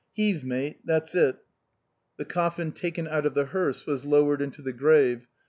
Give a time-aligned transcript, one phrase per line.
[0.13, 1.37] Heave, mate, that's it."
[2.17, 5.27] The coffm taken out of the hearse was lowered into the grave.